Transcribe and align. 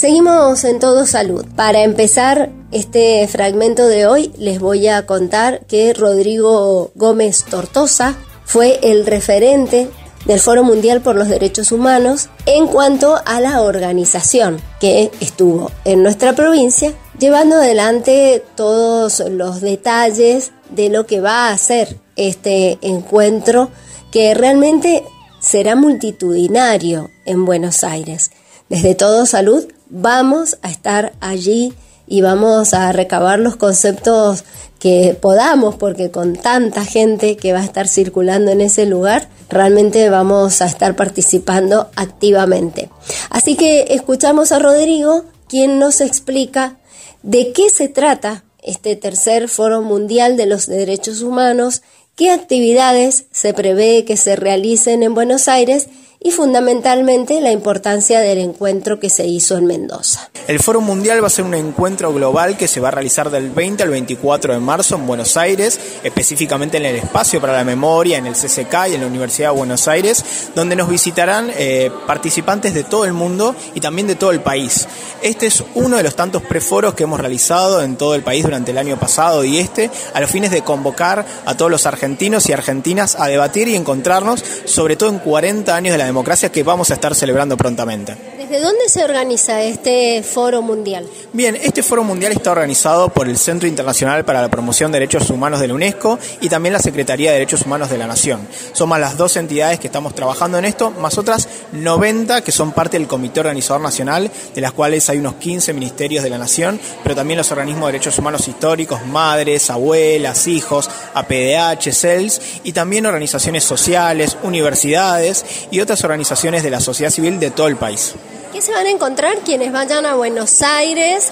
Seguimos 0.00 0.64
en 0.64 0.78
Todo 0.78 1.04
Salud. 1.04 1.44
Para 1.56 1.82
empezar 1.82 2.50
este 2.72 3.28
fragmento 3.28 3.86
de 3.86 4.06
hoy 4.06 4.32
les 4.38 4.58
voy 4.58 4.88
a 4.88 5.04
contar 5.04 5.66
que 5.66 5.92
Rodrigo 5.92 6.90
Gómez 6.94 7.44
Tortosa 7.44 8.16
fue 8.46 8.80
el 8.82 9.04
referente 9.04 9.90
del 10.24 10.40
Foro 10.40 10.64
Mundial 10.64 11.02
por 11.02 11.16
los 11.16 11.28
Derechos 11.28 11.70
Humanos 11.70 12.30
en 12.46 12.66
cuanto 12.66 13.20
a 13.26 13.42
la 13.42 13.60
organización 13.60 14.58
que 14.80 15.10
estuvo 15.20 15.70
en 15.84 16.02
nuestra 16.02 16.32
provincia, 16.32 16.94
llevando 17.18 17.56
adelante 17.56 18.42
todos 18.56 19.22
los 19.28 19.60
detalles 19.60 20.52
de 20.70 20.88
lo 20.88 21.04
que 21.04 21.20
va 21.20 21.50
a 21.50 21.58
ser 21.58 21.98
este 22.16 22.78
encuentro 22.80 23.68
que 24.10 24.32
realmente 24.32 25.04
será 25.40 25.76
multitudinario 25.76 27.10
en 27.26 27.44
Buenos 27.44 27.84
Aires. 27.84 28.30
Desde 28.70 28.94
Todo 28.94 29.26
Salud 29.26 29.66
vamos 29.90 30.58
a 30.62 30.70
estar 30.70 31.12
allí 31.20 31.74
y 32.06 32.22
vamos 32.22 32.74
a 32.74 32.90
recabar 32.92 33.38
los 33.38 33.56
conceptos 33.56 34.44
que 34.78 35.16
podamos, 35.20 35.76
porque 35.76 36.10
con 36.10 36.34
tanta 36.36 36.84
gente 36.84 37.36
que 37.36 37.52
va 37.52 37.60
a 37.60 37.64
estar 37.64 37.86
circulando 37.86 38.50
en 38.50 38.62
ese 38.62 38.86
lugar, 38.86 39.28
realmente 39.50 40.08
vamos 40.08 40.62
a 40.62 40.66
estar 40.66 40.96
participando 40.96 41.90
activamente. 41.96 42.88
Así 43.28 43.56
que 43.56 43.86
escuchamos 43.90 44.52
a 44.52 44.58
Rodrigo, 44.58 45.24
quien 45.48 45.78
nos 45.78 46.00
explica 46.00 46.78
de 47.22 47.52
qué 47.52 47.68
se 47.68 47.88
trata 47.88 48.42
este 48.62 48.96
tercer 48.96 49.48
Foro 49.48 49.82
Mundial 49.82 50.36
de 50.36 50.46
los 50.46 50.66
Derechos 50.66 51.22
Humanos, 51.22 51.82
qué 52.16 52.30
actividades 52.30 53.26
se 53.32 53.54
prevé 53.54 54.04
que 54.04 54.16
se 54.16 54.36
realicen 54.36 55.02
en 55.02 55.14
Buenos 55.14 55.48
Aires 55.48 55.88
y 56.22 56.32
fundamentalmente 56.32 57.40
la 57.40 57.50
importancia 57.50 58.20
del 58.20 58.38
encuentro 58.38 59.00
que 59.00 59.08
se 59.08 59.26
hizo 59.26 59.56
en 59.56 59.64
Mendoza. 59.64 60.28
El 60.48 60.60
Foro 60.60 60.82
Mundial 60.82 61.22
va 61.22 61.28
a 61.28 61.30
ser 61.30 61.46
un 61.46 61.54
encuentro 61.54 62.12
global 62.12 62.58
que 62.58 62.68
se 62.68 62.78
va 62.78 62.88
a 62.88 62.90
realizar 62.90 63.30
del 63.30 63.50
20 63.50 63.84
al 63.84 63.88
24 63.88 64.52
de 64.52 64.60
marzo 64.60 64.96
en 64.96 65.06
Buenos 65.06 65.38
Aires, 65.38 65.80
específicamente 66.04 66.76
en 66.76 66.84
el 66.84 66.96
Espacio 66.96 67.40
para 67.40 67.54
la 67.54 67.64
Memoria, 67.64 68.18
en 68.18 68.26
el 68.26 68.34
CCK 68.34 68.90
y 68.90 68.94
en 68.96 69.00
la 69.00 69.06
Universidad 69.06 69.52
de 69.52 69.56
Buenos 69.56 69.88
Aires, 69.88 70.50
donde 70.54 70.76
nos 70.76 70.90
visitarán 70.90 71.50
eh, 71.56 71.90
participantes 72.06 72.74
de 72.74 72.84
todo 72.84 73.06
el 73.06 73.14
mundo 73.14 73.56
y 73.74 73.80
también 73.80 74.06
de 74.06 74.14
todo 74.14 74.30
el 74.30 74.40
país. 74.40 74.88
Este 75.22 75.46
es 75.46 75.64
uno 75.74 75.96
de 75.96 76.02
los 76.02 76.16
tantos 76.16 76.42
preforos 76.42 76.92
que 76.92 77.04
hemos 77.04 77.20
realizado 77.20 77.82
en 77.82 77.96
todo 77.96 78.14
el 78.14 78.22
país 78.22 78.44
durante 78.44 78.72
el 78.72 78.78
año 78.78 78.98
pasado 78.98 79.42
y 79.42 79.56
este, 79.56 79.90
a 80.12 80.20
los 80.20 80.30
fines 80.30 80.50
de 80.50 80.62
convocar 80.62 81.24
a 81.46 81.56
todos 81.56 81.70
los 81.70 81.86
argentinos 81.86 81.99
y 82.48 82.52
argentinas 82.52 83.16
a 83.16 83.26
debatir 83.26 83.68
y 83.68 83.76
encontrarnos, 83.76 84.42
sobre 84.64 84.96
todo 84.96 85.10
en 85.10 85.18
40 85.18 85.74
años 85.74 85.92
de 85.92 85.98
la 85.98 86.06
democracia 86.06 86.50
que 86.50 86.62
vamos 86.62 86.90
a 86.90 86.94
estar 86.94 87.14
celebrando 87.14 87.56
prontamente. 87.56 88.39
¿Desde 88.50 88.64
dónde 88.64 88.88
se 88.88 89.04
organiza 89.04 89.62
este 89.62 90.24
foro 90.24 90.60
mundial? 90.60 91.08
Bien, 91.32 91.54
este 91.54 91.84
foro 91.84 92.02
mundial 92.02 92.32
está 92.32 92.50
organizado 92.50 93.08
por 93.08 93.28
el 93.28 93.38
Centro 93.38 93.68
Internacional 93.68 94.24
para 94.24 94.42
la 94.42 94.48
Promoción 94.48 94.90
de 94.90 94.98
Derechos 94.98 95.30
Humanos 95.30 95.60
de 95.60 95.68
la 95.68 95.74
UNESCO 95.74 96.18
y 96.40 96.48
también 96.48 96.72
la 96.72 96.80
Secretaría 96.80 97.30
de 97.30 97.34
Derechos 97.34 97.62
Humanos 97.62 97.90
de 97.90 97.98
la 97.98 98.08
Nación. 98.08 98.40
Somos 98.72 98.98
las 98.98 99.16
dos 99.16 99.36
entidades 99.36 99.78
que 99.78 99.86
estamos 99.86 100.16
trabajando 100.16 100.58
en 100.58 100.64
esto, 100.64 100.90
más 100.90 101.16
otras 101.16 101.48
90 101.70 102.42
que 102.42 102.50
son 102.50 102.72
parte 102.72 102.98
del 102.98 103.06
Comité 103.06 103.38
Organizador 103.38 103.82
Nacional, 103.82 104.28
de 104.52 104.60
las 104.60 104.72
cuales 104.72 105.08
hay 105.08 105.18
unos 105.18 105.34
15 105.34 105.72
ministerios 105.72 106.24
de 106.24 106.30
la 106.30 106.38
Nación, 106.38 106.80
pero 107.04 107.14
también 107.14 107.38
los 107.38 107.52
organismos 107.52 107.86
de 107.86 107.92
derechos 107.92 108.18
humanos 108.18 108.48
históricos, 108.48 109.06
madres, 109.06 109.70
abuelas, 109.70 110.48
hijos, 110.48 110.90
APDH, 111.14 111.92
CELS 111.92 112.40
y 112.64 112.72
también 112.72 113.06
organizaciones 113.06 113.62
sociales, 113.62 114.36
universidades 114.42 115.44
y 115.70 115.78
otras 115.78 116.02
organizaciones 116.02 116.64
de 116.64 116.70
la 116.70 116.80
sociedad 116.80 117.12
civil 117.12 117.38
de 117.38 117.52
todo 117.52 117.68
el 117.68 117.76
país. 117.76 118.16
¿Qué 118.52 118.60
se 118.60 118.72
van 118.72 118.86
a 118.86 118.90
encontrar 118.90 119.38
quienes 119.44 119.70
vayan 119.70 120.06
a 120.06 120.14
Buenos 120.14 120.62
Aires, 120.62 121.30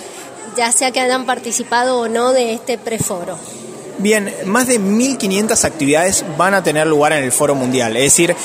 ya 0.56 0.70
sea 0.70 0.92
que 0.92 1.00
hayan 1.00 1.26
participado 1.26 1.98
o 1.98 2.08
no 2.08 2.32
de 2.32 2.54
este 2.54 2.78
preforo? 2.78 3.36
Bien, 3.98 4.32
más 4.44 4.68
de 4.68 4.80
1.500 4.80 5.64
actividades 5.64 6.24
van 6.36 6.54
a 6.54 6.62
tener 6.62 6.86
lugar 6.86 7.12
en 7.12 7.24
el 7.24 7.32
Foro 7.32 7.56
Mundial, 7.56 7.96
es 7.96 8.04
decir, 8.04 8.36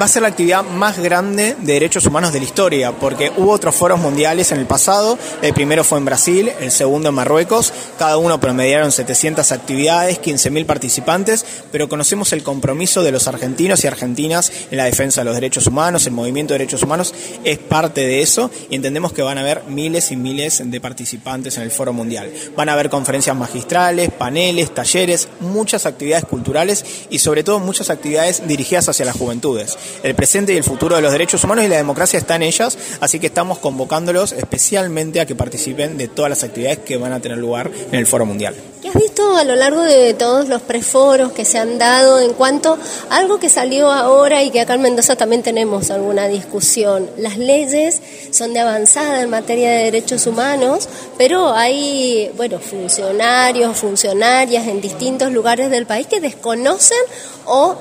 va 0.00 0.06
a 0.06 0.08
ser 0.08 0.22
la 0.22 0.28
actividad 0.28 0.64
más 0.64 0.98
grande 0.98 1.56
de 1.60 1.74
derechos 1.74 2.06
humanos 2.06 2.32
de 2.32 2.38
la 2.38 2.46
historia, 2.46 2.92
porque 2.92 3.30
hubo 3.36 3.52
otros 3.52 3.74
foros 3.74 4.00
mundiales 4.00 4.50
en 4.50 4.58
el 4.58 4.64
pasado, 4.64 5.18
el 5.42 5.52
primero 5.52 5.84
fue 5.84 5.98
en 5.98 6.06
Brasil, 6.06 6.50
el 6.58 6.70
segundo 6.70 7.10
en 7.10 7.14
Marruecos, 7.14 7.74
cada 7.98 8.16
uno 8.16 8.40
promediaron 8.40 8.92
700 8.92 9.52
actividades, 9.52 10.22
15.000 10.22 10.64
participantes, 10.64 11.44
pero 11.70 11.90
conocemos 11.90 12.32
el 12.32 12.42
compromiso 12.42 13.02
de 13.02 13.12
los 13.12 13.28
argentinos 13.28 13.84
y 13.84 13.88
argentinas 13.88 14.50
en 14.70 14.78
la 14.78 14.84
defensa 14.84 15.20
de 15.20 15.26
los 15.26 15.34
derechos 15.34 15.66
humanos, 15.66 16.06
el 16.06 16.12
movimiento 16.12 16.54
de 16.54 16.60
derechos 16.60 16.82
humanos 16.82 17.12
es 17.44 17.58
parte 17.58 18.00
de 18.00 18.22
eso 18.22 18.50
y 18.70 18.76
entendemos 18.76 19.12
que 19.12 19.20
van 19.20 19.36
a 19.36 19.42
haber 19.42 19.64
miles 19.64 20.12
y 20.12 20.16
miles 20.16 20.62
de 20.64 20.80
participantes 20.80 21.58
en 21.58 21.64
el 21.64 21.70
foro 21.70 21.92
mundial. 21.92 22.32
Van 22.56 22.70
a 22.70 22.72
haber 22.72 22.88
conferencias 22.88 23.36
magistrales, 23.36 24.10
paneles, 24.10 24.74
talleres, 24.74 25.28
muchas 25.40 25.84
actividades 25.84 26.24
culturales 26.24 26.86
y 27.10 27.18
sobre 27.18 27.44
todo 27.44 27.58
muchas 27.58 27.90
actividades 27.90 28.48
dirigidas 28.48 28.88
hacia 28.88 29.04
las 29.04 29.16
juventudes 29.16 29.76
el 30.02 30.14
presente 30.14 30.52
y 30.52 30.56
el 30.56 30.64
futuro 30.64 30.96
de 30.96 31.02
los 31.02 31.12
derechos 31.12 31.44
humanos 31.44 31.64
y 31.64 31.68
la 31.68 31.76
democracia 31.76 32.18
está 32.18 32.36
en 32.36 32.42
ellas, 32.42 32.76
así 33.00 33.18
que 33.18 33.26
estamos 33.26 33.58
convocándolos 33.58 34.32
especialmente 34.32 35.20
a 35.20 35.26
que 35.26 35.34
participen 35.34 35.96
de 35.96 36.08
todas 36.08 36.30
las 36.30 36.44
actividades 36.44 36.78
que 36.78 36.96
van 36.96 37.12
a 37.12 37.20
tener 37.20 37.38
lugar 37.38 37.70
en 37.90 37.98
el 37.98 38.06
Foro 38.06 38.26
Mundial. 38.26 38.54
¿Qué 38.80 38.88
has 38.88 38.94
visto 38.94 39.36
a 39.36 39.44
lo 39.44 39.56
largo 39.56 39.82
de 39.82 40.14
todos 40.14 40.48
los 40.48 40.62
preforos 40.62 41.32
que 41.32 41.44
se 41.44 41.58
han 41.58 41.76
dado 41.76 42.18
en 42.18 42.32
cuanto 42.32 42.78
a 43.10 43.16
algo 43.18 43.38
que 43.38 43.50
salió 43.50 43.92
ahora 43.92 44.42
y 44.42 44.50
que 44.50 44.62
acá 44.62 44.72
en 44.72 44.80
Mendoza 44.80 45.16
también 45.16 45.42
tenemos 45.42 45.90
alguna 45.90 46.28
discusión? 46.28 47.10
Las 47.18 47.36
leyes 47.36 48.00
son 48.30 48.54
de 48.54 48.60
avanzada 48.60 49.20
en 49.20 49.28
materia 49.28 49.70
de 49.70 49.84
derechos 49.84 50.26
humanos, 50.26 50.88
pero 51.18 51.52
hay, 51.52 52.30
bueno, 52.38 52.58
funcionarios, 52.58 53.76
funcionarias 53.76 54.66
en 54.66 54.80
distintos 54.80 55.30
lugares 55.30 55.70
del 55.70 55.84
país 55.84 56.06
que 56.06 56.20
desconocen 56.20 56.98
o 57.44 57.76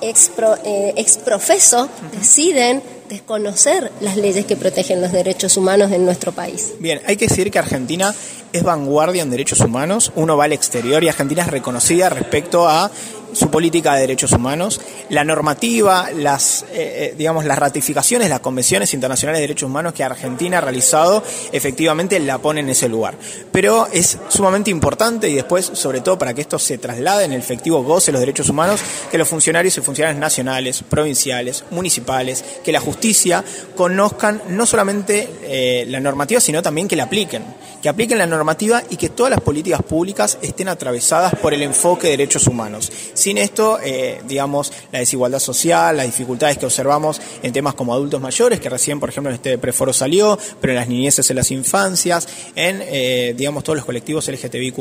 eh, 0.00 0.94
exprofeso 0.96 1.88
deciden 2.12 2.82
desconocer 3.08 3.90
las 4.00 4.16
leyes 4.16 4.44
que 4.44 4.56
protegen 4.56 5.00
los 5.00 5.12
derechos 5.12 5.56
humanos 5.56 5.90
en 5.92 6.04
nuestro 6.04 6.32
país. 6.32 6.74
Bien, 6.78 7.00
hay 7.06 7.16
que 7.16 7.26
decir 7.26 7.50
que 7.50 7.58
Argentina 7.58 8.14
es 8.52 8.62
vanguardia 8.62 9.22
en 9.22 9.30
derechos 9.30 9.60
humanos, 9.60 10.12
uno 10.14 10.36
va 10.36 10.44
al 10.44 10.52
exterior 10.52 11.02
y 11.02 11.08
Argentina 11.08 11.42
es 11.42 11.48
reconocida 11.48 12.08
respecto 12.08 12.68
a 12.68 12.90
su 13.32 13.50
política 13.50 13.94
de 13.94 14.02
derechos 14.02 14.32
humanos, 14.32 14.80
la 15.10 15.24
normativa, 15.24 16.10
las, 16.14 16.62
eh, 16.62 16.66
eh, 16.72 17.14
digamos, 17.16 17.44
las 17.44 17.58
ratificaciones, 17.58 18.28
las 18.28 18.40
convenciones 18.40 18.94
internacionales 18.94 19.38
de 19.38 19.42
derechos 19.42 19.68
humanos 19.68 19.92
que 19.92 20.04
Argentina 20.04 20.58
ha 20.58 20.60
realizado, 20.60 21.22
efectivamente 21.52 22.18
la 22.20 22.38
pone 22.38 22.60
en 22.60 22.70
ese 22.70 22.88
lugar. 22.88 23.14
Pero 23.52 23.86
es 23.92 24.18
sumamente 24.28 24.70
importante 24.70 25.28
y 25.28 25.34
después, 25.34 25.70
sobre 25.72 26.00
todo 26.00 26.18
para 26.18 26.34
que 26.34 26.40
esto 26.40 26.58
se 26.58 26.78
traslade 26.78 27.24
en 27.24 27.32
el 27.32 27.40
efectivo 27.40 27.82
goce 27.82 28.06
de 28.06 28.12
los 28.12 28.20
derechos 28.20 28.48
humanos, 28.48 28.80
que 29.10 29.18
los 29.18 29.28
funcionarios 29.28 29.76
y 29.78 29.80
funcionarios 29.80 30.20
nacionales, 30.20 30.82
provinciales, 30.82 31.64
municipales, 31.70 32.44
que 32.64 32.72
la 32.72 32.80
justicia 32.80 33.44
conozcan 33.76 34.42
no 34.48 34.66
solamente 34.66 35.28
eh, 35.42 35.84
la 35.88 36.00
normativa, 36.00 36.40
sino 36.40 36.62
también 36.62 36.88
que 36.88 36.96
la 36.96 37.04
apliquen, 37.04 37.44
que 37.82 37.88
apliquen 37.88 38.18
la 38.18 38.26
normativa 38.26 38.82
y 38.90 38.96
que 38.96 39.08
todas 39.08 39.30
las 39.30 39.40
políticas 39.40 39.82
públicas 39.82 40.38
estén 40.42 40.68
atravesadas 40.68 41.34
por 41.36 41.54
el 41.54 41.62
enfoque 41.62 42.08
de 42.08 42.16
derechos 42.16 42.46
humanos. 42.46 42.90
Sin 43.18 43.36
esto, 43.36 43.80
eh, 43.82 44.22
digamos, 44.28 44.72
la 44.92 45.00
desigualdad 45.00 45.40
social, 45.40 45.96
las 45.96 46.06
dificultades 46.06 46.56
que 46.56 46.66
observamos 46.66 47.20
en 47.42 47.52
temas 47.52 47.74
como 47.74 47.92
adultos 47.92 48.20
mayores, 48.20 48.60
que 48.60 48.68
recién, 48.68 49.00
por 49.00 49.08
ejemplo, 49.08 49.30
en 49.30 49.34
este 49.34 49.58
preforo 49.58 49.92
salió, 49.92 50.38
pero 50.60 50.72
en 50.72 50.78
las 50.78 50.86
niñeces, 50.86 51.28
en 51.28 51.34
las 51.34 51.50
infancias, 51.50 52.28
en, 52.54 52.80
eh, 52.80 53.34
digamos, 53.36 53.64
todos 53.64 53.74
los 53.74 53.84
colectivos 53.84 54.28
LGTBIQ+, 54.28 54.78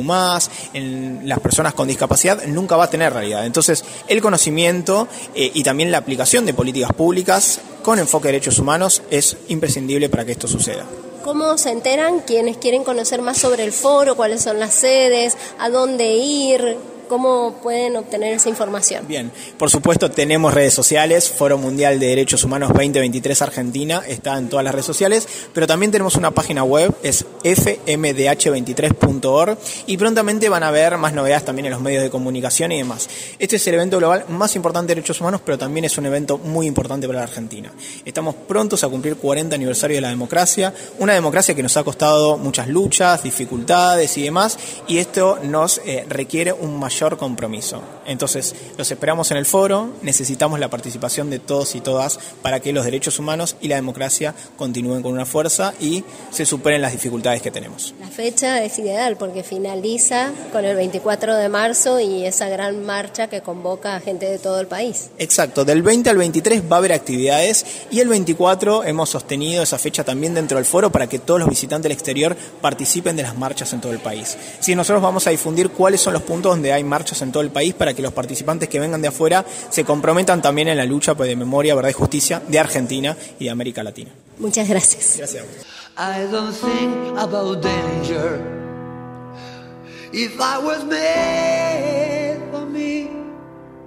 en 0.73 1.27
las 1.27 1.39
personas 1.39 1.73
con 1.73 1.87
discapacidad, 1.87 2.45
nunca 2.45 2.75
va 2.75 2.83
a 2.83 2.89
tener 2.91 3.11
realidad. 3.11 3.43
Entonces, 3.43 3.83
el 4.07 4.21
conocimiento 4.21 5.07
eh, 5.33 5.49
y 5.55 5.63
también 5.63 5.89
la 5.89 5.97
aplicación 5.97 6.45
de 6.45 6.53
políticas 6.53 6.93
públicas 6.93 7.59
con 7.81 7.97
enfoque 7.97 8.27
de 8.27 8.33
derechos 8.33 8.59
humanos 8.59 9.01
es 9.09 9.35
imprescindible 9.47 10.09
para 10.09 10.25
que 10.25 10.33
esto 10.33 10.47
suceda. 10.47 10.85
¿Cómo 11.23 11.57
se 11.57 11.71
enteran 11.71 12.19
quienes 12.19 12.57
quieren 12.57 12.83
conocer 12.83 13.23
más 13.23 13.39
sobre 13.39 13.63
el 13.63 13.73
foro, 13.73 14.15
cuáles 14.15 14.43
son 14.43 14.59
las 14.59 14.75
sedes, 14.75 15.35
a 15.57 15.69
dónde 15.69 16.13
ir? 16.13 16.77
¿Cómo 17.07 17.53
pueden 17.63 17.95
obtener 17.95 18.33
esa 18.33 18.49
información? 18.49 19.07
Bien, 19.07 19.31
por 19.57 19.69
supuesto 19.69 20.11
tenemos 20.11 20.53
redes 20.53 20.73
sociales, 20.73 21.29
Foro 21.29 21.57
Mundial 21.57 21.97
de 21.99 22.07
Derechos 22.07 22.43
Humanos 22.43 22.67
2023 22.69 23.41
Argentina, 23.41 24.03
está 24.05 24.37
en 24.37 24.49
todas 24.49 24.65
las 24.65 24.73
redes 24.73 24.85
sociales, 24.85 25.25
pero 25.53 25.67
también 25.67 25.89
tenemos 25.91 26.15
una 26.15 26.31
página 26.31 26.65
web, 26.65 26.93
es 27.03 27.25
fmdh23.org 27.43 29.57
y 29.85 29.95
prontamente 29.95 30.49
van 30.49 30.63
a 30.63 30.71
ver 30.71 30.97
más 30.97 31.13
novedades 31.13 31.45
también 31.45 31.67
en 31.67 31.71
los 31.71 31.79
medios 31.81 32.03
de 32.03 32.09
comunicación 32.09 32.73
y 32.73 32.79
demás. 32.79 33.07
Este 33.39 33.55
es 33.55 33.65
el 33.67 33.75
evento 33.75 33.99
global 33.99 34.25
más 34.27 34.57
importante 34.57 34.89
de 34.89 34.95
derechos 34.95 35.21
humanos, 35.21 35.39
pero 35.45 35.57
también 35.57 35.85
es 35.85 35.97
un 35.97 36.07
evento 36.07 36.37
muy 36.37 36.67
importante 36.67 37.07
para 37.07 37.19
la 37.19 37.25
Argentina. 37.25 37.71
Estamos 38.03 38.35
prontos 38.35 38.83
a 38.83 38.89
cumplir 38.89 39.15
40 39.15 39.55
aniversario 39.55 39.95
de 39.95 40.01
la 40.01 40.09
democracia, 40.09 40.73
una 40.99 41.13
democracia 41.13 41.55
que 41.55 41.63
nos 41.63 41.77
ha 41.77 41.85
costado 41.85 42.37
muchas 42.37 42.67
luchas, 42.67 43.23
dificultades 43.23 44.17
y 44.17 44.23
demás, 44.23 44.59
y 44.87 44.97
esto 44.97 45.39
nos 45.43 45.79
eh, 45.85 46.05
requiere 46.09 46.51
un 46.51 46.77
mayor 46.77 46.96
mayor 46.97 47.17
compromiso. 47.17 47.81
Entonces, 48.07 48.55
los 48.75 48.89
esperamos 48.89 49.29
en 49.29 49.37
el 49.37 49.45
foro, 49.45 49.91
necesitamos 50.01 50.59
la 50.59 50.69
participación 50.69 51.29
de 51.29 51.37
todos 51.37 51.75
y 51.75 51.81
todas 51.81 52.19
para 52.41 52.59
que 52.59 52.73
los 52.73 52.85
derechos 52.85 53.19
humanos 53.19 53.55
y 53.61 53.67
la 53.67 53.75
democracia 53.75 54.33
continúen 54.57 55.03
con 55.03 55.13
una 55.13 55.25
fuerza 55.25 55.75
y 55.79 56.03
se 56.31 56.45
superen 56.45 56.81
las 56.81 56.93
dificultades 56.93 57.43
que 57.43 57.51
tenemos. 57.51 57.93
La 57.99 58.07
fecha 58.07 58.63
es 58.63 58.79
ideal 58.79 59.15
porque 59.15 59.43
finaliza 59.43 60.31
con 60.51 60.65
el 60.65 60.75
24 60.75 61.35
de 61.35 61.49
marzo 61.49 61.99
y 61.99 62.25
esa 62.25 62.49
gran 62.49 62.83
marcha 62.83 63.27
que 63.27 63.41
convoca 63.41 63.95
a 63.95 63.99
gente 63.99 64.25
de 64.25 64.39
todo 64.39 64.59
el 64.59 64.65
país. 64.65 65.11
Exacto, 65.19 65.65
del 65.65 65.83
20 65.83 66.09
al 66.09 66.17
23 66.17 66.63
va 66.63 66.77
a 66.77 66.79
haber 66.79 66.93
actividades 66.93 67.63
y 67.91 67.99
el 67.99 68.09
24 68.09 68.85
hemos 68.85 69.09
sostenido 69.09 69.61
esa 69.61 69.77
fecha 69.77 70.03
también 70.03 70.33
dentro 70.33 70.57
del 70.57 70.65
foro 70.65 70.91
para 70.91 71.07
que 71.07 71.19
todos 71.19 71.39
los 71.39 71.49
visitantes 71.49 71.83
del 71.83 71.91
exterior 71.91 72.35
participen 72.59 73.15
de 73.15 73.23
las 73.23 73.37
marchas 73.37 73.71
en 73.73 73.81
todo 73.81 73.91
el 73.91 73.99
país. 73.99 74.35
Si 74.59 74.75
nosotros 74.75 75.03
vamos 75.03 75.27
a 75.27 75.29
difundir 75.29 75.69
cuáles 75.69 76.01
son 76.01 76.13
los 76.13 76.23
puntos 76.23 76.47
donde 76.53 76.73
hay 76.73 76.86
marchas 76.87 77.21
en 77.21 77.31
todo 77.31 77.43
el 77.43 77.51
país 77.51 77.73
para 77.73 77.93
que 77.93 78.01
los 78.01 78.13
participantes 78.13 78.69
que 78.69 78.79
vengan 78.79 79.01
de 79.01 79.09
afuera 79.09 79.45
se 79.69 79.83
comprometan 79.83 80.41
también 80.41 80.69
en 80.69 80.77
la 80.77 80.85
lucha 80.85 81.15
pues, 81.15 81.29
de 81.29 81.35
memoria, 81.35 81.75
verdad 81.75 81.89
y 81.89 81.93
justicia 81.93 82.41
de 82.47 82.59
Argentina 82.59 83.15
y 83.39 83.45
de 83.45 83.49
América 83.51 83.83
Latina. 83.83 84.11
Muchas 84.39 84.67
gracias. 84.67 85.15
Gracias. 85.17 85.45
I 85.97 86.27
don't 86.31 86.53
think 86.53 87.17
about 87.17 87.61
danger. 87.61 88.39
If 90.13 90.39
I 90.39 90.57
was 90.59 90.83
made 90.85 92.39
for 92.51 92.65
me, 92.65 93.09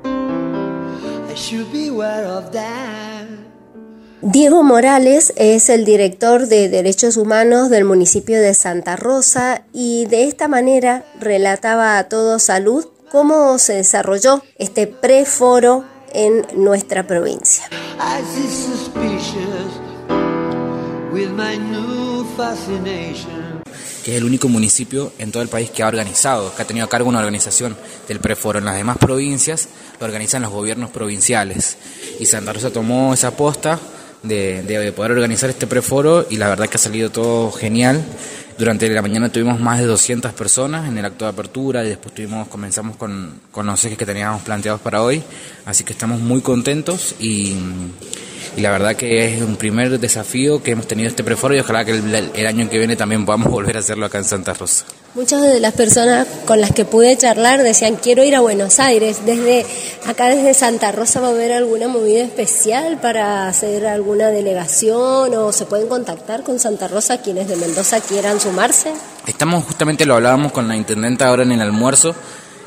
I 0.05 1.35
should 1.35 1.73
be 1.73 1.89
aware 1.89 2.27
of 2.27 2.53
that. 2.53 3.50
Diego 4.23 4.63
Morales 4.63 5.33
es 5.37 5.71
el 5.71 5.87
director 5.87 6.47
de 6.47 6.69
Derechos 6.69 7.17
Humanos 7.17 7.71
del 7.71 7.87
municipio 7.87 8.39
de 8.39 8.53
Santa 8.53 8.95
Rosa 8.95 9.65
y 9.73 10.05
de 10.07 10.25
esta 10.25 10.47
manera 10.47 11.07
relataba 11.19 11.97
a 11.97 12.07
todo 12.07 12.39
salud 12.39 12.85
cómo 13.11 13.59
se 13.59 13.77
desarrolló 13.77 14.43
este 14.59 14.87
preforo 14.87 15.87
en 16.13 16.47
nuestra 16.55 17.07
provincia. 17.07 17.65
Que 24.05 24.11
es 24.11 24.17
el 24.19 24.25
único 24.25 24.49
municipio 24.51 25.15
en 25.19 25.33
todo 25.33 25.43
el 25.43 25.49
país 25.49 25.71
que 25.71 25.83
ha 25.83 25.89
organizado, 25.89 26.55
que 26.55 26.61
ha 26.61 26.67
tenido 26.67 26.85
a 26.85 26.91
cargo 26.91 27.09
una 27.09 27.21
organización 27.21 27.75
del 28.07 28.21
preforo. 28.21 28.59
En 28.59 28.67
las 28.67 28.77
demás 28.77 28.99
provincias 28.99 29.69
lo 29.99 30.05
organizan 30.05 30.43
los 30.43 30.51
gobiernos 30.51 30.91
provinciales. 30.91 31.79
Y 32.19 32.27
Santa 32.27 32.53
Rosa 32.53 32.71
tomó 32.71 33.15
esa 33.15 33.29
aposta 33.29 33.81
de, 34.23 34.63
de 34.63 34.93
poder 34.93 35.13
organizar 35.13 35.51
este 35.51 35.67
preforo 35.67 36.27
y 36.29 36.37
la 36.37 36.49
verdad 36.49 36.69
que 36.69 36.77
ha 36.77 36.81
salido 36.81 37.11
todo 37.11 37.51
genial. 37.53 38.03
Durante 38.59 38.91
la 38.91 39.01
mañana 39.01 39.31
tuvimos 39.31 39.59
más 39.59 39.79
de 39.79 39.87
200 39.87 40.35
personas 40.35 40.87
en 40.87 40.99
el 40.99 41.05
acto 41.07 41.25
de 41.25 41.31
apertura 41.31 41.83
y 41.83 41.89
después 41.89 42.15
tuvimos, 42.15 42.47
comenzamos 42.49 42.97
con, 42.97 43.41
con 43.51 43.65
los 43.65 43.83
ejes 43.87 43.97
que 43.97 44.05
teníamos 44.05 44.43
planteados 44.43 44.83
para 44.83 45.03
hoy. 45.03 45.23
Así 45.65 45.83
que 45.83 45.95
estamos 45.95 46.21
muy 46.21 46.43
contentos 46.43 47.15
y, 47.19 47.57
la 48.59 48.71
verdad 48.71 48.97
que 48.97 49.35
es 49.35 49.41
un 49.43 49.57
primer 49.57 49.99
desafío 49.99 50.63
que 50.63 50.73
hemos 50.73 50.87
tenido 50.87 51.09
este 51.09 51.25
preforo 51.25 51.55
y 51.55 51.61
ojalá 51.61 51.85
que 51.85 51.93
el, 51.93 52.31
el 52.35 52.47
año 52.47 52.69
que 52.69 52.79
viene 52.79 52.97
también 52.97 53.25
podamos 53.25 53.51
volver 53.51 53.77
a 53.77 53.81
hacerlo 53.81 54.05
acá 54.05 54.19
en 54.19 54.25
Santa 54.25 54.53
Rosa. 54.53 54.85
Muchas 55.13 55.43
de 55.43 55.59
las 55.59 55.75
personas 55.75 56.25
con 56.47 56.61
las 56.61 56.71
que 56.71 56.85
pude 56.85 57.17
charlar 57.17 57.65
decían 57.65 57.97
quiero 57.97 58.23
ir 58.23 58.37
a 58.37 58.41
Buenos 58.41 58.79
Aires. 58.79 59.27
Desde 59.27 59.67
acá 60.07 60.29
desde 60.29 60.55
Santa 60.55 60.93
Rosa 60.93 61.21
va 61.21 61.27
a 61.27 61.31
haber 61.31 61.51
alguna 61.51 61.89
movida 61.89 62.23
especial 62.23 63.01
para 63.01 63.49
hacer 63.49 63.89
alguna 63.89 64.29
delegación 64.29 65.35
o 65.35 65.51
se 65.51 65.67
pueden 65.67 65.89
contactar 65.89 66.45
con 66.45 66.61
Santa 66.61 66.87
Rosa 66.87 67.21
quienes 67.23 67.49
de 67.49 67.57
Mendoza 67.57 68.01
quieran 68.01 68.39
sumarse. 68.39 68.93
Estamos 69.27 69.65
justamente 69.65 70.07
lo 70.07 70.15
hablábamos 70.15 70.53
con 70.53 70.69
la 70.69 70.77
intendenta 70.77 71.27
ahora 71.27 71.43
en 71.43 71.53
el 71.53 71.61
almuerzo. 71.61 72.15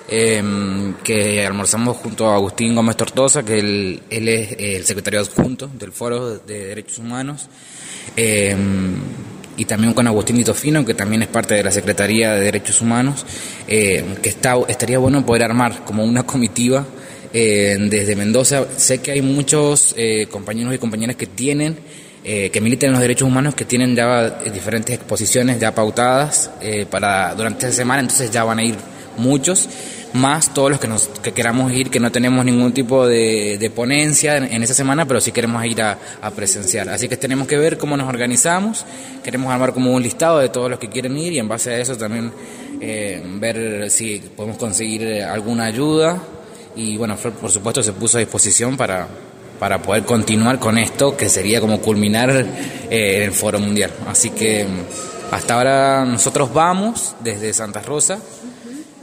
eh, 0.09 0.43
que 1.01 1.45
almorzamos 1.45 1.95
junto 1.97 2.29
a 2.29 2.35
Agustín 2.35 2.75
Gómez 2.75 2.97
Tortosa, 2.97 3.43
que 3.43 3.57
él, 3.57 4.03
él 4.09 4.27
es 4.27 4.55
el 4.59 4.85
secretario 4.85 5.21
adjunto 5.21 5.69
del 5.73 5.93
Foro 5.93 6.37
de 6.39 6.67
Derechos 6.67 6.99
Humanos, 6.99 7.47
eh, 8.17 8.55
y 9.57 9.65
también 9.65 9.93
con 9.93 10.07
Agustín 10.07 10.37
Ditofino, 10.37 10.85
que 10.85 10.93
también 10.93 11.21
es 11.21 11.27
parte 11.27 11.55
de 11.55 11.63
la 11.63 11.71
Secretaría 11.71 12.33
de 12.33 12.41
Derechos 12.41 12.81
Humanos, 12.81 13.25
eh, 13.67 14.03
que 14.21 14.29
está, 14.29 14.55
estaría 14.67 14.97
bueno 14.97 15.25
poder 15.25 15.43
armar 15.43 15.83
como 15.85 16.03
una 16.03 16.23
comitiva 16.23 16.85
eh, 17.35 17.75
desde 17.79 18.15
Mendoza. 18.15 18.65
Sé 18.77 18.99
que 18.99 19.11
hay 19.11 19.23
muchos 19.23 19.95
eh, 19.97 20.27
compañeros 20.29 20.75
y 20.75 20.77
compañeras 20.77 21.15
que 21.15 21.25
tienen 21.25 21.75
eh, 22.23 22.51
que 22.51 22.61
militan 22.61 22.89
en 22.89 22.93
los 22.93 23.01
derechos 23.01 23.27
humanos 23.27 23.55
que 23.55 23.65
tienen 23.65 23.95
ya 23.95 24.29
diferentes 24.29 24.95
exposiciones 24.95 25.59
ya 25.59 25.73
pautadas 25.73 26.51
para 26.89 27.33
durante 27.35 27.65
esta 27.65 27.75
semana, 27.75 28.01
entonces 28.01 28.31
ya 28.31 28.45
van 28.45 28.59
a 28.59 28.63
ir 28.63 28.75
muchos, 29.17 29.67
más 30.13 30.53
todos 30.53 30.69
los 30.69 30.79
que, 30.79 30.87
nos, 30.87 31.07
que 31.07 31.31
queramos 31.31 31.71
ir, 31.73 31.89
que 31.89 31.99
no 31.99 32.11
tenemos 32.11 32.45
ningún 32.45 32.71
tipo 32.71 33.07
de, 33.07 33.57
de 33.59 33.69
ponencia 33.69 34.37
en, 34.37 34.63
esa 34.63 34.73
semana, 34.73 35.05
pero 35.05 35.19
sí 35.19 35.31
queremos 35.31 35.65
ir 35.65 35.81
a, 35.81 35.97
a, 36.21 36.31
presenciar. 36.31 36.89
Así 36.89 37.09
que 37.09 37.17
tenemos 37.17 37.47
que 37.47 37.57
ver 37.57 37.77
cómo 37.77 37.97
nos 37.97 38.07
organizamos, 38.07 38.85
queremos 39.23 39.51
armar 39.51 39.73
como 39.73 39.93
un 39.93 40.03
listado 40.03 40.39
de 40.39 40.49
todos 40.49 40.69
los 40.69 40.79
que 40.79 40.89
quieren 40.89 41.17
ir 41.17 41.33
y 41.33 41.39
en 41.39 41.47
base 41.47 41.71
a 41.71 41.79
eso 41.79 41.97
también 41.97 42.31
eh, 42.79 43.21
ver 43.39 43.89
si 43.89 44.19
podemos 44.35 44.57
conseguir 44.57 45.23
alguna 45.23 45.65
ayuda. 45.65 46.21
Y 46.75 46.97
bueno, 46.97 47.15
por 47.15 47.51
supuesto, 47.51 47.83
se 47.83 47.93
puso 47.93 48.17
a 48.17 48.19
disposición 48.19 48.77
para, 48.77 49.07
para 49.59 49.81
poder 49.81 50.03
continuar 50.03 50.59
con 50.59 50.77
esto, 50.77 51.15
que 51.15 51.29
sería 51.29 51.61
como 51.61 51.79
culminar 51.79 52.29
eh, 52.89 53.23
el 53.23 53.31
Foro 53.31 53.59
Mundial. 53.59 53.91
Así 54.07 54.31
que 54.31 54.65
hasta 55.31 55.55
ahora 55.55 56.05
nosotros 56.05 56.53
vamos 56.53 57.15
desde 57.21 57.53
Santa 57.53 57.81
Rosa. 57.81 58.19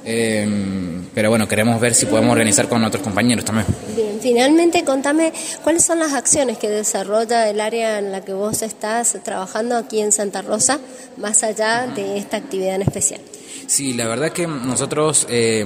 Eh, 0.04 1.00
pero 1.14 1.28
bueno, 1.28 1.46
queremos 1.48 1.80
ver 1.80 1.94
si 1.94 2.06
podemos 2.06 2.32
organizar 2.32 2.68
con 2.68 2.82
otros 2.84 3.02
compañeros 3.02 3.44
también. 3.44 3.66
Bien, 3.94 4.18
finalmente 4.20 4.84
contame 4.84 5.32
cuáles 5.62 5.84
son 5.84 5.98
las 5.98 6.12
acciones 6.12 6.58
que 6.58 6.68
desarrolla 6.68 7.48
el 7.48 7.60
área 7.60 7.98
en 7.98 8.12
la 8.12 8.24
que 8.24 8.32
vos 8.32 8.62
estás 8.62 9.18
trabajando 9.22 9.76
aquí 9.76 10.00
en 10.00 10.12
Santa 10.12 10.42
Rosa, 10.42 10.80
más 11.16 11.42
allá 11.42 11.86
de 11.86 12.16
esta 12.18 12.38
actividad 12.38 12.76
en 12.76 12.82
especial. 12.82 13.20
Sí, 13.66 13.92
la 13.92 14.08
verdad 14.08 14.32
que 14.32 14.48
nosotros, 14.48 15.26
eh, 15.30 15.64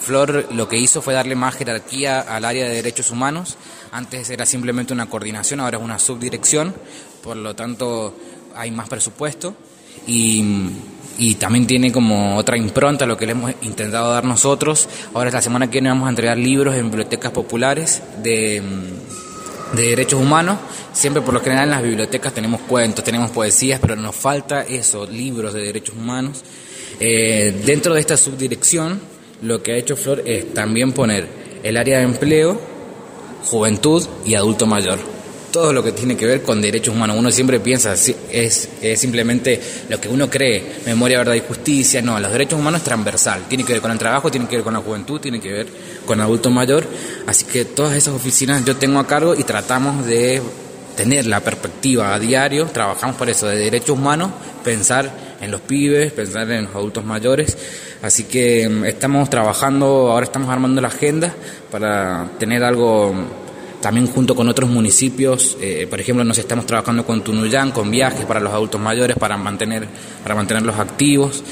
Flor 0.00 0.52
lo 0.52 0.68
que 0.68 0.76
hizo 0.76 1.00
fue 1.00 1.14
darle 1.14 1.34
más 1.34 1.54
jerarquía 1.54 2.20
al 2.20 2.44
área 2.44 2.68
de 2.68 2.74
derechos 2.74 3.10
humanos. 3.10 3.56
Antes 3.90 4.28
era 4.28 4.44
simplemente 4.44 4.92
una 4.92 5.08
coordinación, 5.08 5.60
ahora 5.60 5.78
es 5.78 5.82
una 5.82 5.98
subdirección, 5.98 6.74
por 7.22 7.36
lo 7.36 7.56
tanto 7.56 8.14
hay 8.54 8.70
más 8.70 8.88
presupuesto 8.88 9.54
y, 10.06 10.44
y 11.22 11.36
también 11.36 11.66
tiene 11.68 11.92
como 11.92 12.36
otra 12.36 12.56
impronta 12.56 13.06
lo 13.06 13.16
que 13.16 13.26
le 13.26 13.32
hemos 13.32 13.52
intentado 13.62 14.10
dar 14.10 14.24
nosotros. 14.24 14.88
Ahora 15.14 15.28
es 15.28 15.34
la 15.34 15.42
semana 15.42 15.66
que 15.68 15.74
viene 15.74 15.88
vamos 15.88 16.06
a 16.06 16.10
entregar 16.10 16.36
libros 16.36 16.74
en 16.74 16.90
bibliotecas 16.90 17.30
populares 17.30 18.02
de 18.22 18.60
de 19.72 19.82
derechos 19.84 20.20
humanos, 20.20 20.58
siempre 20.92 21.22
por 21.22 21.32
lo 21.32 21.40
general 21.40 21.64
en 21.64 21.70
las 21.70 21.82
bibliotecas 21.82 22.34
tenemos 22.34 22.60
cuentos, 22.62 23.04
tenemos 23.04 23.30
poesías, 23.30 23.80
pero 23.80 23.96
nos 23.96 24.14
falta 24.14 24.62
eso, 24.62 25.06
libros 25.06 25.54
de 25.54 25.62
derechos 25.62 25.94
humanos. 25.96 26.42
Eh, 27.00 27.62
dentro 27.64 27.94
de 27.94 28.00
esta 28.00 28.16
subdirección, 28.16 29.00
lo 29.42 29.62
que 29.62 29.72
ha 29.72 29.76
hecho 29.76 29.96
Flor 29.96 30.22
es 30.26 30.52
también 30.52 30.92
poner 30.92 31.26
el 31.62 31.76
área 31.76 31.98
de 31.98 32.04
empleo, 32.04 32.60
juventud 33.46 34.06
y 34.26 34.34
adulto 34.34 34.66
mayor. 34.66 34.98
Todo 35.52 35.72
lo 35.72 35.82
que 35.82 35.92
tiene 35.92 36.16
que 36.16 36.24
ver 36.24 36.42
con 36.42 36.62
derechos 36.62 36.94
humanos. 36.94 37.16
Uno 37.18 37.30
siempre 37.30 37.60
piensa, 37.60 37.92
es, 37.92 38.68
es 38.80 38.98
simplemente 38.98 39.60
lo 39.88 40.00
que 40.00 40.08
uno 40.08 40.30
cree, 40.30 40.64
memoria, 40.86 41.18
verdad 41.18 41.34
y 41.34 41.40
justicia. 41.40 42.00
No, 42.00 42.18
los 42.18 42.32
derechos 42.32 42.58
humanos 42.58 42.80
es 42.80 42.84
transversal. 42.84 43.42
Tiene 43.48 43.62
que 43.62 43.74
ver 43.74 43.82
con 43.82 43.90
el 43.90 43.98
trabajo, 43.98 44.30
tiene 44.30 44.48
que 44.48 44.56
ver 44.56 44.64
con 44.64 44.72
la 44.72 44.80
juventud, 44.80 45.20
tiene 45.20 45.40
que 45.40 45.52
ver 45.52 45.66
con 46.06 46.20
adulto 46.22 46.50
mayor. 46.50 46.84
Así 47.26 47.44
que 47.44 47.66
todas 47.66 47.94
esas 47.94 48.14
oficinas 48.14 48.64
yo 48.64 48.76
tengo 48.76 48.98
a 48.98 49.06
cargo 49.06 49.34
y 49.34 49.44
tratamos 49.44 50.06
de 50.06 50.40
tener 50.96 51.26
la 51.26 51.40
perspectiva 51.40 52.14
a 52.14 52.18
diario, 52.18 52.66
trabajamos 52.66 53.16
por 53.16 53.28
eso, 53.28 53.46
de 53.46 53.56
derechos 53.56 53.98
humanos, 53.98 54.30
pensar 54.64 55.10
en 55.40 55.50
los 55.50 55.60
pibes, 55.60 56.12
pensar 56.12 56.50
en 56.50 56.64
los 56.64 56.74
adultos 56.74 57.04
mayores. 57.04 57.56
Así 58.02 58.24
que 58.24 58.70
estamos 58.86 59.28
trabajando, 59.30 60.10
ahora 60.12 60.24
estamos 60.24 60.48
armando 60.50 60.80
la 60.80 60.88
agenda 60.88 61.34
para 61.70 62.30
tener 62.38 62.64
algo 62.64 63.14
también 63.82 64.06
junto 64.06 64.34
con 64.34 64.48
otros 64.48 64.70
municipios, 64.70 65.58
eh, 65.60 65.86
por 65.90 66.00
ejemplo, 66.00 66.24
nos 66.24 66.38
estamos 66.38 66.64
trabajando 66.64 67.04
con 67.04 67.22
Tunuyán, 67.22 67.72
con 67.72 67.90
viajes 67.90 68.24
para 68.24 68.40
los 68.40 68.52
adultos 68.52 68.80
mayores, 68.80 69.16
para, 69.18 69.36
mantener, 69.36 69.86
para 70.22 70.34
mantenerlos 70.34 70.78
activos. 70.78 71.42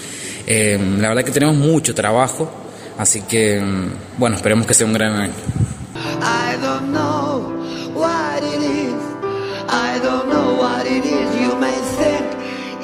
Eh, 0.47 0.79
la 0.99 1.09
verdad 1.09 1.25
que 1.25 1.33
tenemos 1.33 1.57
mucho 1.57 1.95
trabajo, 1.95 2.51
así 2.97 3.23
que, 3.23 3.61
bueno, 4.17 4.37
esperemos 4.37 4.67
que 4.67 4.75
sea 4.75 4.87
un 4.87 4.93
gran 4.93 5.13
año. 5.13 5.33
I 6.23 6.57
don't 6.63 6.93
know 6.93 7.53
what 7.95 8.43
it 8.43 8.63
is. 8.63 8.95
I 9.69 9.99
don't 10.03 10.29
know 10.31 10.57
what 10.59 10.87
it 10.87 11.05
is. 11.05 11.35
You 11.41 11.57
may 11.57 11.75
think 11.99 12.25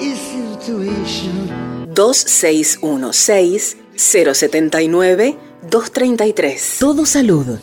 it's 0.01 0.35
intuition. 0.35 1.87
2616 1.95 3.77
079 3.95 5.39
233. 5.71 6.77
Todo 6.79 7.07
salud. 7.07 7.59